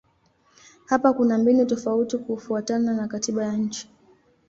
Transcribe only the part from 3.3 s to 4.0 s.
ya nchi.